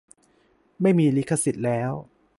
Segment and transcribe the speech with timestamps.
[0.81, 1.91] ไม่มีลิขสิทธิ์แล้ว